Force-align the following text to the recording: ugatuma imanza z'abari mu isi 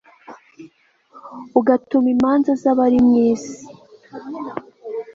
ugatuma 1.59 2.07
imanza 2.15 2.51
z'abari 2.61 2.99
mu 3.05 3.13
isi 3.29 3.57